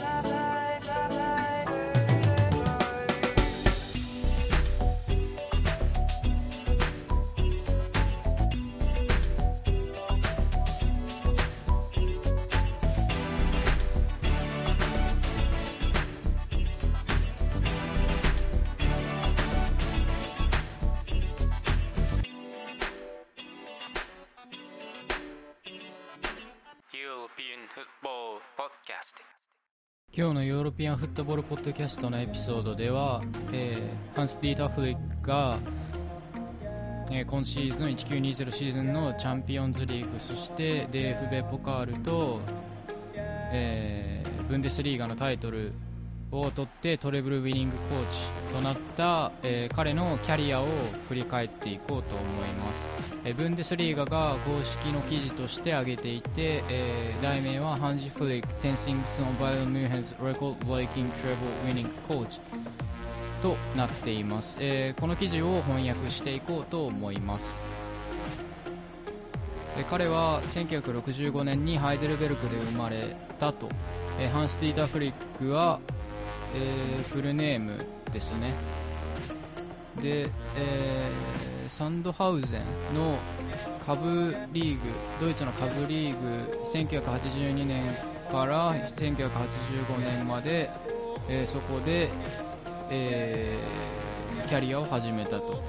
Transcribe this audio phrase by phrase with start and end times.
[0.00, 0.35] Bye.
[30.18, 33.20] 今日のヨーロピアンフットボールポッドキャストのエピソードでは、
[33.52, 35.58] えー、ハンス・ディータ・フリックが、
[37.10, 42.40] えー、今シーズン1920シーズンのチャンピオンズリーグそしてデーフベポカールと、
[43.14, 45.72] えー、ブンデスリーガのタイトル
[46.32, 50.66] を取ってトレブルウィニングコーチとなった、えー、彼のキャリアを
[51.08, 52.88] 振り返っていこうと思います、
[53.24, 61.36] えー、ブンデスリーガが公式の記事として挙げていて、えー、題名はハンジ・フリック Ten Things on Bayern Munchen's Record Breaking Treble
[61.66, 62.40] Winning Coach
[63.40, 67.62] となっています、えー、この記事を翻訳していこうと思います。
[69.90, 73.68] 彼は1965年にハイデルベルクで生まれたと、
[74.18, 75.80] えハンス・ディータ・フリックは
[76.56, 78.54] えー、フルネームですね。
[80.00, 83.18] で、えー、サンドハウゼンの
[83.86, 84.80] 下部リーグ
[85.20, 87.84] ドイツの下部リーグ1982年
[88.30, 90.70] から1985年まで、
[91.28, 92.08] えー、そこで、
[92.90, 95.62] えー、キャリアを始めたと、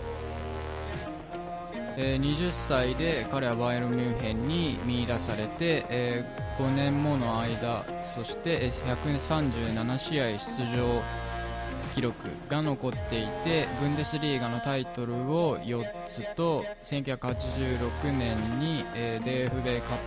[1.97, 11.01] えー、20歳で彼はバイエルン・ミュンヘンに見出されて、えー5年もの間そして137試合出場
[11.93, 12.15] 記録
[12.49, 19.97] が残っていてブンデスリーガのタイトルを4つと1986年に、えー、DFB カッ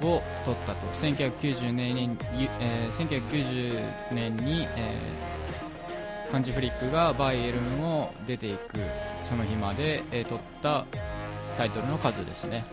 [0.00, 0.86] プを取ったと。
[0.88, 2.18] 1990年に、
[2.60, 3.20] えー、
[4.10, 5.33] 1990年に、えー、
[6.34, 8.80] ハンジ・フリックがバイエルンを出ていく
[9.22, 10.84] その日まで、えー、取った
[11.56, 12.64] タイトルの数ですね。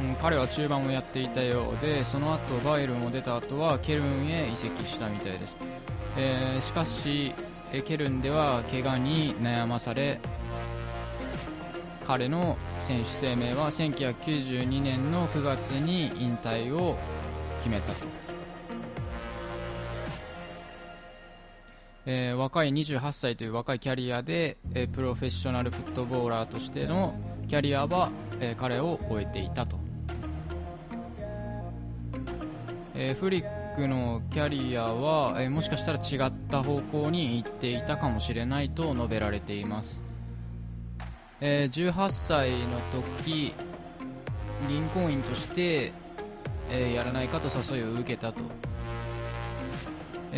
[0.00, 5.58] うん、彼は中盤をやっていたようでその後バイエルンを出た後はケルンへ移籍したみたいです、
[6.16, 7.34] えー、しかし
[7.72, 10.18] えケルンでは怪我に悩まされ
[12.06, 16.96] 彼の選手生命は1992年の9月に引退を
[17.58, 18.25] 決めたと、
[22.08, 27.14] えー、若い28歳という若いキャリアで、えー、プロフェッショナルフットボーラーとしての
[27.48, 29.76] キャリアは、えー、彼を終えていたと。
[32.94, 40.02] えー、フリックのキャリアは、えー、もしかしたら違った方向に行っていたかもしれないと述べられています、
[41.42, 43.54] えー、18歳の時
[44.66, 45.92] 銀行員として、
[46.70, 48.44] えやらないかと誘いを受けたと、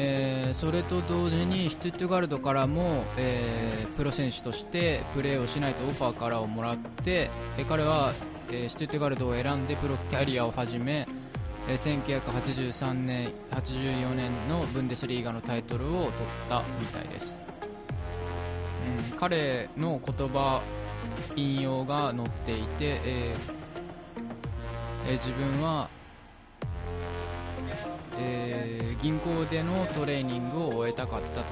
[0.00, 8.14] えそれと同時にシュトゥットガルドからも、えプロ選手としてプレーをしないとオファーからをもらって、え彼は、
[8.53, 11.08] えシュトゥットガルドを選んでプロキャリアを始め
[11.69, 16.12] え1983年84年のブンデスリーガのタイトルを取っ
[16.48, 17.42] たみたいです、
[19.12, 20.62] うん、彼の言葉
[21.37, 23.58] 引用が載っていて、えー
[25.08, 25.91] えー、自分は、
[29.03, 31.47] 銀行でのトレーニングを終えたかったと、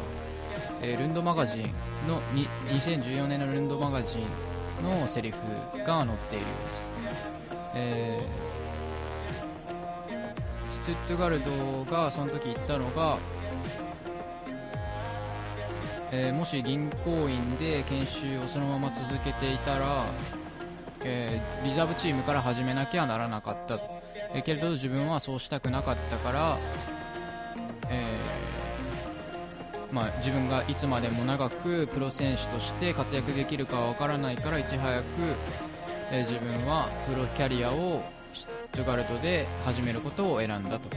[0.82, 1.62] えルンドマガジン
[2.08, 2.20] の
[2.68, 5.36] 2014年のルンドマガジンのセリフ
[5.84, 6.86] が載っているようです、
[7.74, 8.46] えー
[10.86, 13.18] ストゥットガルドがその時言ったのが、
[16.12, 20.04] えー、もし銀行員で研修をそのまま続けていたら、
[21.02, 23.80] えー、リザーブチームから始めなきゃならなかった、
[24.32, 26.58] えー、けれど自分はそうしたくなかったから、
[29.96, 35.04] まあ、自分がいつまでも長くプロ選手として活躍できるかわからないからいち早く、
[36.12, 38.04] え自分はプロキャリアを
[38.34, 40.90] シュトゥガルトで始めることを選んだと、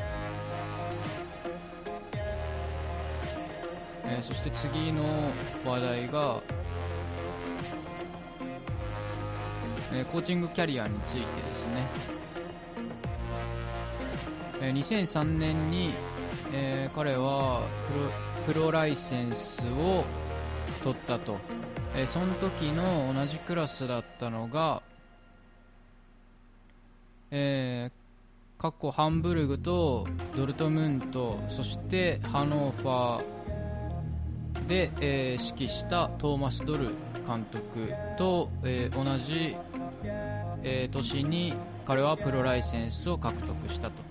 [4.03, 5.05] えー、そして次の
[5.63, 6.41] 話題が、
[9.93, 11.71] えー、コーチングキャリアについてですね、
[14.59, 15.93] えー、2003年に、
[16.51, 20.03] えー、彼はプロプロライセンスを
[20.81, 21.37] 取ったと、
[21.95, 24.81] えー、その時の同じクラスだったのが
[27.29, 36.85] えー、過去ハンブルグとドルトムントそしてハノーファーで、えー、指揮したトーマス・ドル
[37.27, 39.55] 監督と、えー、同じ、
[40.63, 41.53] えー、年に
[41.85, 44.01] 彼はプロライセンスを獲得したと、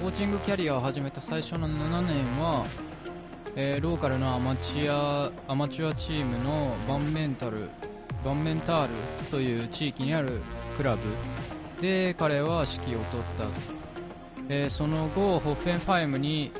[0.00, 2.66] コーチングキャリアを始めた最初の7年は、
[3.56, 7.70] えー、ローカルのアマチュアアマチュアチームのバンメンタル
[8.24, 8.94] バンメンタール
[9.30, 10.40] という地域にある
[10.76, 11.02] クラブ。
[11.80, 13.44] で彼は指揮を執った、
[14.48, 16.50] えー、その後ホッフェンファイムに、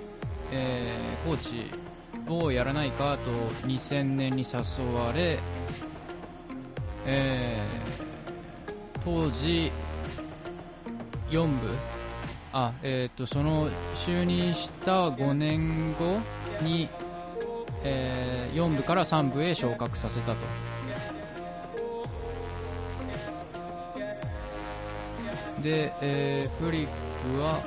[0.53, 1.71] えー、コーチ
[2.29, 3.31] をやらないかと
[3.67, 5.39] 2000年に誘われ、
[7.07, 9.73] えー、当時
[11.31, 11.94] 4部
[12.56, 16.21] あ、えーと、その就任した5年後
[16.62, 16.89] に、
[17.83, 20.37] えー、4部から3部へ昇格させたと。
[25.61, 27.61] で、えー、フリックは、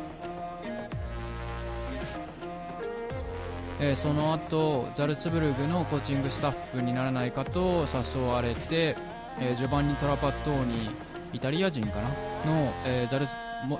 [3.82, 7.86] えー、その後ザルツブルグのコーチングスタッフにならないかと
[8.16, 8.96] 誘われて、
[9.38, 10.90] えー、ジョバンニ・トラパットーニ
[11.34, 12.04] イタリア人かな
[12.50, 13.36] の、えー、ザルツ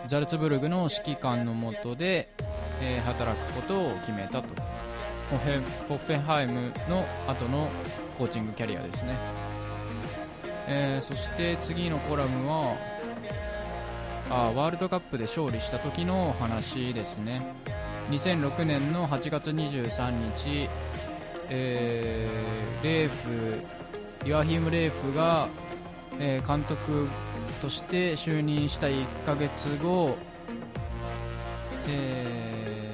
[0.08, 2.30] ザルツブルグの指揮官のもとで、
[2.82, 4.48] えー、働くことを決めたと。
[5.30, 7.70] ホフェホッフェンハイムの後の
[8.18, 9.18] コーチングキャリアですね、
[10.68, 12.78] えー、そして次のコラムは
[14.30, 17.46] あワールドカップで勝利した時の話ですね。
[18.10, 20.70] 2006年の8月23日、
[21.50, 23.62] えー、レーフ
[24.26, 25.50] イワヒム・レーフが、
[26.20, 27.10] えー、監督
[27.58, 30.18] として就任した1ヶ月後、
[31.88, 32.92] え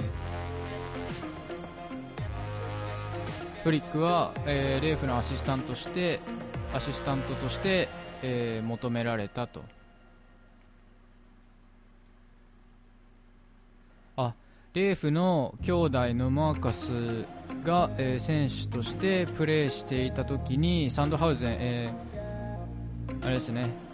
[3.60, 6.20] ー、フリックは、えー、レーフのアシスタントして
[6.74, 7.90] アシスタントとして、
[8.22, 9.64] えー、求められたと。
[14.16, 14.34] あ
[14.74, 17.26] レーフの兄弟のマーカス
[17.64, 23.93] が、えー、選手としてプレーしていた時にサンドハウゼン、えー、あれですね。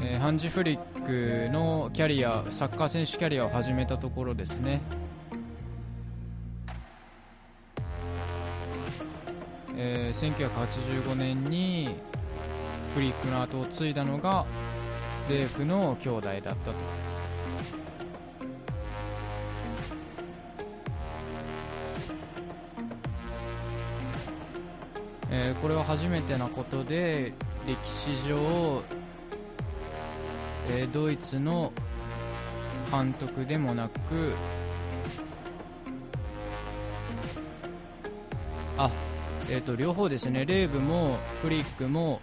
[0.00, 4.82] えー、ハンジ・フリックのキャリアサッカー選手キャリアを始めたところですね、
[9.74, 11.96] えー、1985年に
[12.94, 14.44] フリックの後を継いだのが
[15.30, 16.72] レーフの兄弟だったと。
[25.28, 27.34] えー、これは初めてなことで
[27.66, 28.82] 歴史上
[30.70, 31.72] えー、ドイツの
[32.90, 34.34] 監督でもなく
[38.78, 38.90] あ
[39.48, 40.44] えーと、両方ですね。
[40.44, 42.20] レーブもフリックも、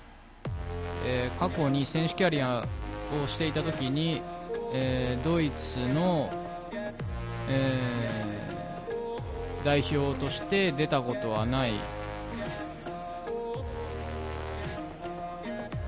[1.06, 2.68] えー、過去に選手キャリア
[3.24, 4.22] をしていた時に、
[4.74, 6.30] えー、ドイツの、
[7.50, 11.74] えー、代表として出たことはない。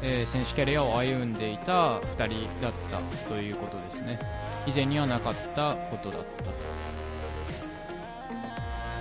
[0.07, 4.19] えー、選手キャリアを歩んでいた2人だったということですね。
[4.67, 6.51] 以前にはなかったことだったと、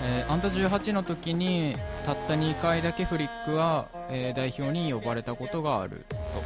[0.03, 6.43] えー、アンダ18の時にたった2回だけフリックは、えー、代表に呼ばれたことがあると。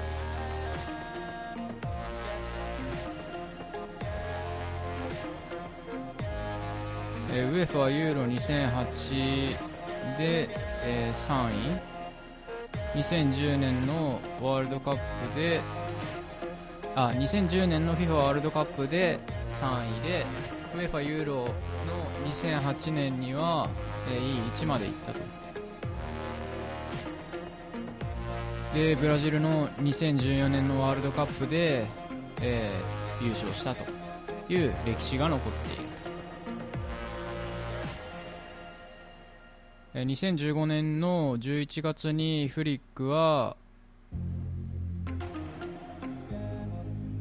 [7.31, 10.49] えー、ウェファユーロ2008で、
[10.83, 11.98] えー、3位。
[12.99, 15.61] 2010年のワールドカップで
[16.97, 20.27] あ2010年の FIFA ワールドカップで3位で
[20.75, 21.51] UEFA ユーロの
[22.33, 23.69] 2008年には、
[24.13, 25.21] えー、位1まで行ったと。
[28.75, 31.87] でブラジルの2014年のワールドカップで、
[32.43, 33.85] えー、優勝したと
[34.53, 35.98] いう歴史が残っている。
[39.95, 43.57] 2015年の11月にフリックは、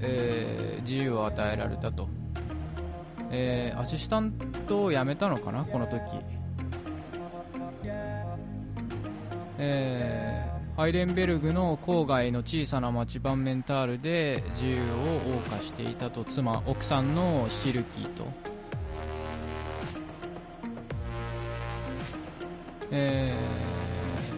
[0.02, 2.10] えー、自由を与えられたと、
[3.32, 4.34] えー、アシスタン
[4.68, 6.02] トを辞めたのかなこの時、
[9.58, 18.57] えー、ハイデンベルグの郊外の小さな町バンメンタールで自由を謳歌していたと妻奥さんのシルキーと。
[22.92, 23.36] え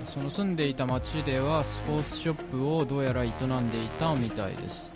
[0.05, 4.91] ー、その住んでいた町ではスポーツショップをどうやら営んでいたみたいです。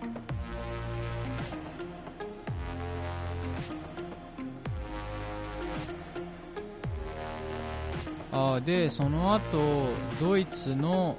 [8.32, 11.18] あでその後ドイツの、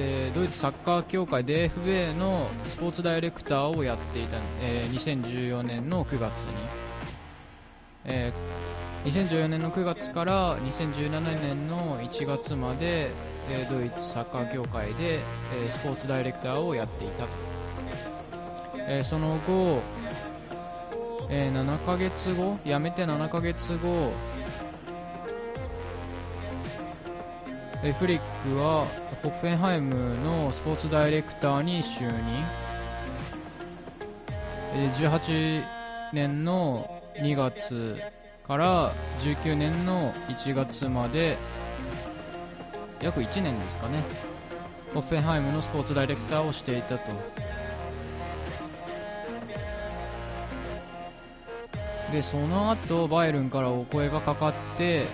[0.00, 6.54] えー、ドイツサッカー協会 DFB のスポーツダイレクターをやっていた、えー、2014年の9月に、
[8.04, 8.59] えー
[9.04, 13.10] 2014年の9月から2017年の1月まで、
[13.48, 15.20] えドイツサッカー協会で、
[15.64, 17.28] えスポーツダイレクターをやっていたと、
[18.76, 19.80] えその後、
[21.30, 24.12] え、7ヶ月後辞めて7ヶ月後
[27.82, 28.84] えフリックは
[29.22, 32.44] ホッフェンハイムのスポーツダイレクターに就任、
[34.94, 35.64] 18
[36.12, 38.19] 年の2月
[38.50, 41.38] から19年の1月まで
[43.00, 44.02] 約1年ですかね
[44.92, 47.12] ホッフェンハイムのスポーツダイレクターをしていたと。
[52.10, 55.04] でその後バイルンからお声がかかって、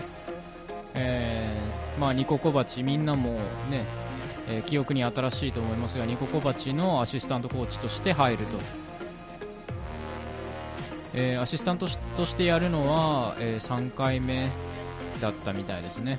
[0.94, 3.32] えー、まあ、ニココバチみんなも
[3.70, 3.84] ね、
[4.48, 8.56] えー、記憶に新しいと思いますがニココバチのアシスタントコーチとして入ると、
[11.18, 14.50] えー、アシスタントとしてやるのは、え3回目
[15.20, 16.18] だったみたいですね。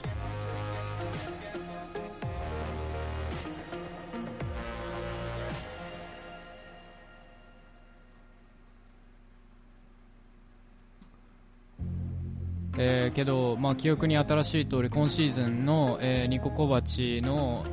[12.79, 17.65] えー、けど、まあ、記憶に新しい通り今シーズンの、えー、ニコ・コバチの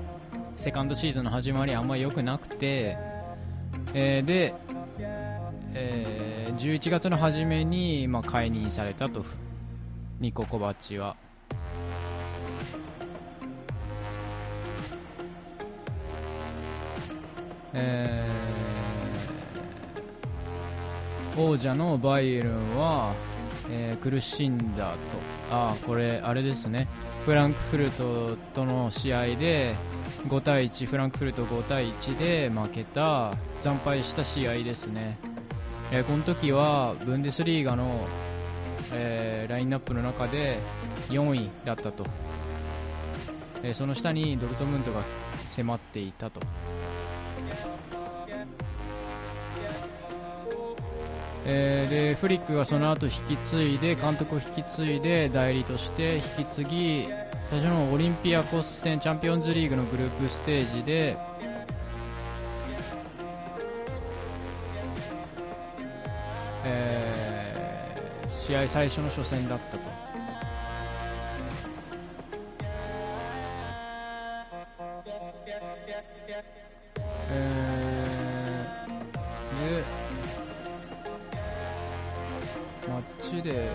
[0.56, 2.96] セカンドシーズンの始まりあんまり良くなくて、
[3.92, 4.54] えー、で、
[6.58, 9.24] 11月の初めに、まあ、解任されたと。
[10.20, 11.16] ニコ・コバチは。
[17.72, 23.12] えー、王者のバイエルンは
[23.70, 24.98] えー、苦しんだと。
[25.50, 26.88] あこれあれですね。
[27.24, 29.74] フランクフルトとの試合で
[30.28, 35.18] 5対1フランクフルト5対1で負けた惨敗した試合ですね、
[35.92, 38.06] えー、この時はブンデスリーガの、
[38.92, 40.58] えー、ラインナップの中で
[41.08, 42.04] 4位だったと、
[43.62, 45.02] えその下にドルトムントが
[45.44, 46.40] 迫っていたと。
[51.46, 57.08] えー、でフリックがその後引き継いで監督を引き継いで代理として引き継ぎ
[57.44, 61.18] 最初のオリンピアコス戦チャンピオンズリーグのグループステージで
[66.64, 69.84] えー、試合最初の初戦だったと。
[79.64, 79.82] で、
[82.88, 83.68] マッチで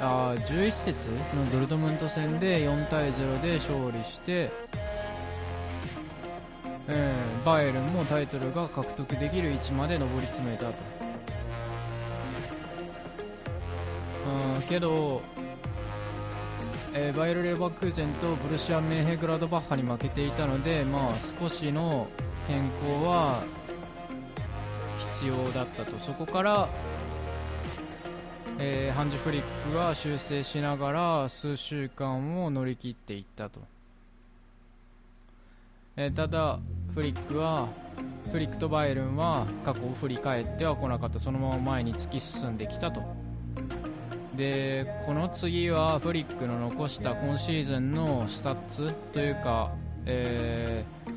[0.00, 4.50] 11節のドルトムント戦で4対0で勝利して、
[6.88, 11.11] えー、バイエルンもタイトルが獲得できる位置まで上り詰めたと。
[14.68, 15.22] けど、
[16.94, 22.08] えー、バイエル・レバクーゼンとブルシア・メーヘグラドバッハに負けていたので、まあ、少しの
[22.48, 23.42] 変更は
[24.98, 25.98] 必要だったと。
[25.98, 26.68] そこから
[28.58, 33.60] えー、ハンジ・フリックは修正しながら数週間を乗り切っていったと、
[35.96, 36.60] えー、ただ
[36.94, 37.68] フリックは
[38.30, 41.18] フリックとバイエルンは過去を振り返っては来なかった。
[41.18, 43.21] そのまま前に突き進んできたと。
[44.36, 49.72] でこの次はフリックの残した今シーズンのスタッツというか、
[50.06, 51.12] えー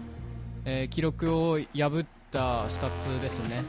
[0.65, 3.63] えー、記録を破ったスタッツですね。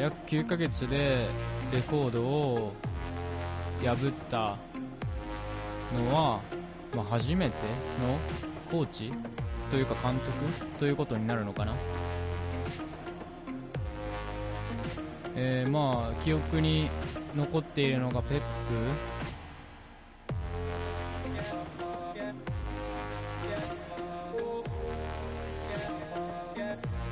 [0.00, 1.26] 約9ヶ月で
[1.72, 2.72] レコードを
[3.82, 4.56] 破った
[5.96, 6.40] のは、
[6.94, 7.54] まあ、初めて
[8.02, 8.18] の
[8.70, 9.12] コーチ
[9.70, 11.74] というか監督ということになるのかな、
[15.34, 16.90] えー、まあ記憶に
[17.36, 18.44] 残っているのがペップ。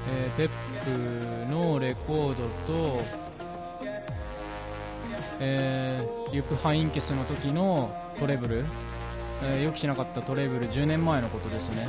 [0.09, 2.35] えー、ペップのレコード
[2.67, 3.26] と、
[5.41, 8.65] えー、ユク・ハインケスの時のトレブル、
[9.43, 11.89] えー、予期しなかったトレブル10年前のことですね。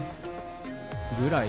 [1.21, 1.47] ぐらい、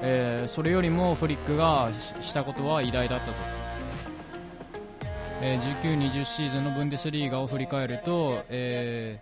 [0.00, 1.90] えー、それよりもフリックが
[2.20, 3.32] したことは偉大だったと、
[5.40, 9.18] えー、1920シーズンのブンデスリーガを振り返ると、え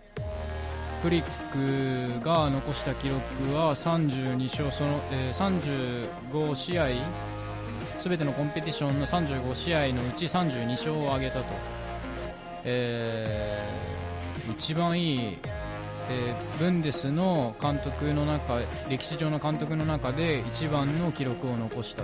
[1.01, 6.89] フリックが残した記録は32勝その、え、35試合
[8.01, 11.45] すべてのコンペティションの35試合のうち32勝を挙げたと、
[12.63, 15.37] えー、一番いい、
[16.09, 22.01] えー、ブンデスの監督の中歴史上の監督の中で一番の記録を残した、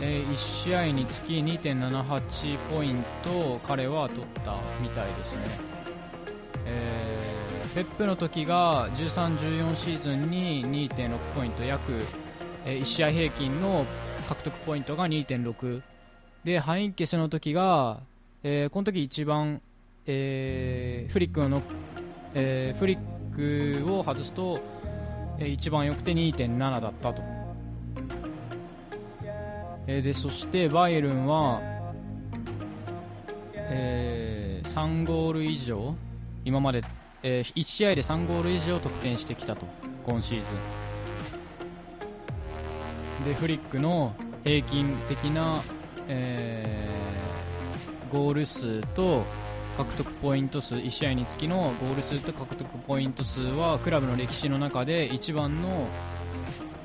[0.00, 5.40] えー1試合につき2.78ポイント彼は取ったみたいですね、
[6.64, 7.24] えー
[7.74, 11.90] ペップの時が13-14シーズンに2.6ポイント約、
[12.64, 13.84] え1試合平均の
[14.28, 15.82] 獲得ポイントが2.6
[16.44, 18.00] でハインケスの時が、
[18.42, 19.60] えーこの時一番、
[20.06, 21.62] えーフリックの、
[22.34, 24.60] えーフリックを外すと、
[25.38, 27.22] えー一番良くて2.7だったと、
[29.86, 31.60] えーでそしてバイエルンは、
[33.54, 35.94] えー3ゴール以上
[36.44, 36.82] 今まで、
[37.22, 39.66] え1試合で3ゴール以上得点してきたと
[40.04, 40.93] 今シーズン。
[43.24, 44.14] でフリックの
[44.44, 45.62] 平均的な、
[46.08, 46.94] えー
[48.14, 49.24] ゴール数と
[49.76, 55.88] 獲得ポイント数1試合につきのゴール数と獲得ポイント数はクラブの歴史の中で一番の、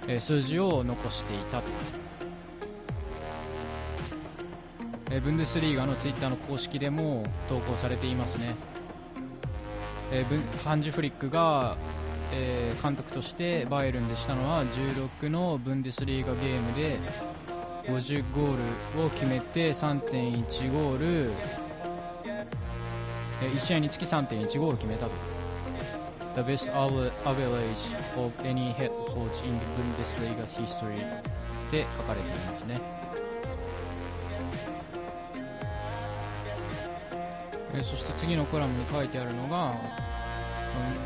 [0.07, 1.65] え数字を残していたと、
[5.11, 8.55] えブンデスリーガのツイッターの公式でも投稿されていますね、
[10.11, 11.77] えーハンジ・フリックが、
[12.31, 16.97] えー監督としてバイエルンでしたのは16のブンデスリーガゲームで
[17.87, 18.55] 50ゴー
[18.97, 21.31] ルを決めて3.1ゴール、
[22.25, 25.11] えー1試合につき3.1ゴール決めたと。
[26.35, 27.09] The best average
[28.15, 32.79] of any head coach in the Bundesliga history って書かれていますね、
[37.75, 39.75] えそして次のコラムに書いてあるのが、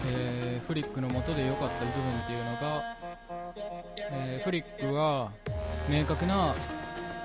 [0.08, 2.96] えーフリックの下で良かった部分っていうのが、
[4.12, 5.32] えーフリックは
[5.90, 6.56] 明確な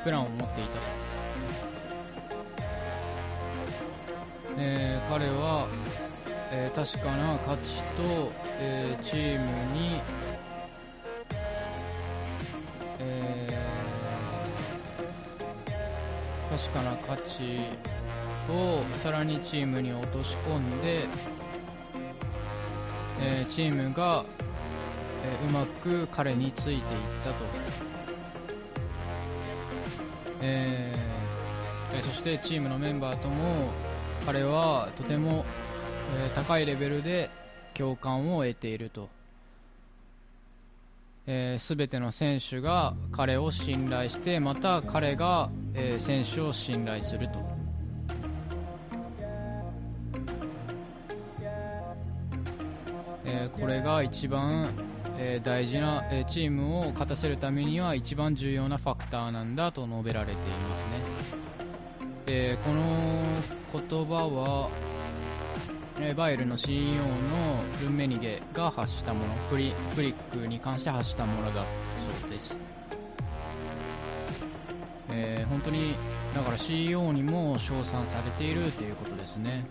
[0.05, 0.78] プランを持っていたと、
[4.59, 5.69] えー彼は、
[6.50, 10.00] えー確かな価値と、えーチームに、
[12.99, 13.59] えー
[16.50, 17.61] 確かな価値
[18.51, 21.05] をさらにチームに落とし込んで、
[23.20, 24.24] えーチームが、
[25.24, 26.81] えーうまく彼についていっ
[27.24, 27.44] たと、
[30.40, 31.09] えー
[32.02, 33.70] そしてチームのメンバーとも
[34.26, 35.46] 彼はとても、
[36.16, 37.31] え高いレベルで
[37.72, 39.09] 共感を得ていると、
[41.26, 47.40] えー、全ての選手が彼を信頼してまた彼が、え選手を信頼すると、
[53.31, 54.71] えーこれが一番、
[55.19, 60.87] えー大事な、えーチームを勝たせるためには一番重要なファクターなんだと述べられていますね、
[62.27, 64.71] えーこの言葉は、
[66.01, 67.05] えバイエルの CEO の
[67.83, 71.64] ルンメニゲが発したものフリフリックに関して発したものだ
[71.99, 72.59] そうです、
[75.11, 75.95] えー本当に
[76.35, 79.67] だから CEO にも称賛されているということですね。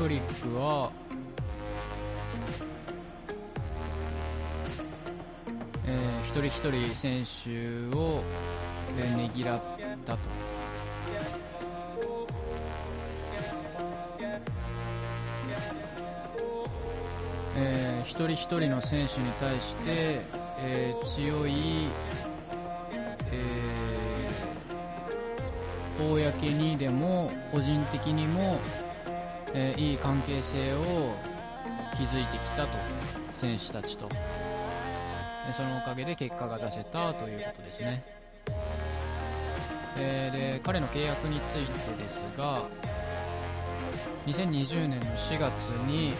[0.00, 0.90] フリックは、
[5.86, 7.24] えー一人一人選
[7.90, 8.22] 手を、
[8.98, 9.60] えーねぎらっ
[10.06, 10.20] たと、
[17.56, 20.20] えー一人一人の選手に対して、
[20.58, 21.88] えー強い、
[23.32, 28.58] えー公にでも個人的にも
[29.54, 31.14] えーいい関係性を
[31.96, 32.68] 築いてきたと
[33.34, 34.08] 選手たちと。
[35.52, 38.04] そのおかげで結果が出せたということですね、
[39.96, 42.62] えーで彼の契約についてですが
[44.26, 46.12] 2020年の4月に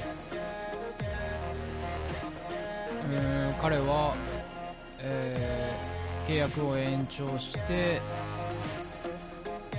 [3.08, 4.16] うん彼は、
[4.98, 8.00] えー契約を延長して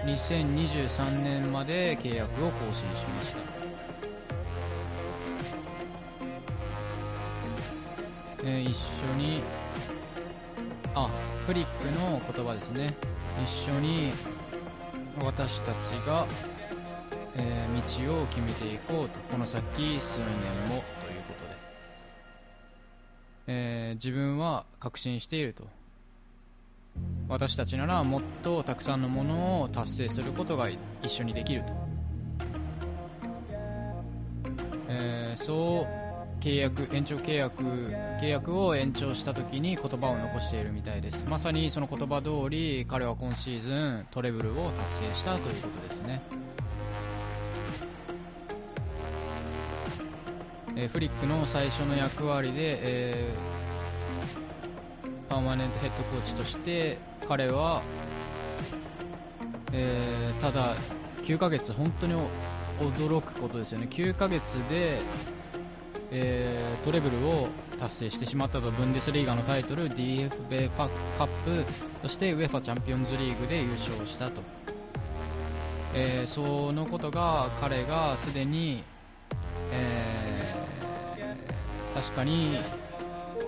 [0.06, 3.42] 2023年まで契約を更新しました、
[8.44, 8.80] え一緒
[9.18, 9.42] に
[10.94, 11.10] あ
[11.46, 12.94] フリックの言葉ですね。
[13.44, 14.12] 一緒に
[15.24, 16.28] 私たちが、
[17.36, 19.20] えー道を決めていこうと。
[19.32, 20.28] この先数年
[20.70, 21.56] もということで、
[23.48, 25.81] えー自分は確信していると。
[27.32, 30.70] 私たちならもっとたくさんのものを達成することが
[31.02, 31.74] 一緒にできると、
[34.90, 36.02] えーそう
[36.42, 37.64] 契約延長契約
[38.20, 41.26] 契約を延長した時に言葉を残しているみたいです。
[41.30, 46.22] まさにその言葉通り彼は今シーズントレブルを達成したということですね。
[50.76, 53.52] えーフリックの最初の役割で、えー
[55.30, 56.98] パーマネントヘッドコーチとして
[57.32, 57.82] 彼は、
[59.72, 60.76] えーただ
[61.24, 62.14] 9ヶ月本当に
[62.78, 63.88] 驚くことですよね。
[63.90, 65.00] 9ヶ月で、
[66.12, 67.48] えートレブルを
[67.80, 70.90] 達成してしまったとブンデスリーガのタイトル DFB カ
[71.24, 71.64] ップ
[72.02, 74.42] そして UEFA チャンピオンズリーグで優勝したと、
[75.96, 78.84] えーそのことが彼がすでに、
[79.72, 82.60] えー確かに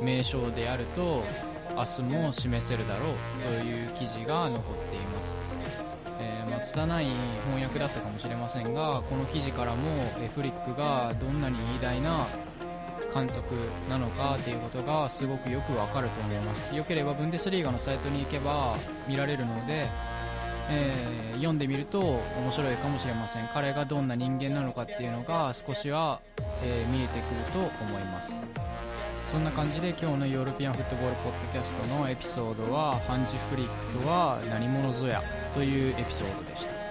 [0.01, 1.23] 名称であると
[1.75, 5.37] 明日も示せるだろうという記事が残っています、
[6.19, 7.05] えーまあ、拙い
[7.45, 9.81] 翻訳だったかもしれませんがこの記事からも
[10.19, 12.27] えフリックがどんなに偉大な
[13.13, 13.55] 監督
[13.89, 16.75] なのかということがすごくよくわかると思います。
[16.75, 18.75] よければブンデスリーガのサイトに行けば
[19.07, 19.87] 見られるので、
[20.71, 23.47] えー読んでみると面白いかもしれません。
[23.53, 26.21] 彼がどんな人間なのかっていうのが少しは、
[26.63, 28.43] えー見えてくると思います。
[29.33, 35.23] そんな感じで今日のヨーロピアンフットボールポッドキャストのエピソードはハンジ・フリックとは何者ぞや
[35.55, 36.82] というエピソードでした。